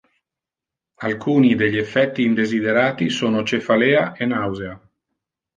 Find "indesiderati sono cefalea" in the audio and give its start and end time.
2.23-4.13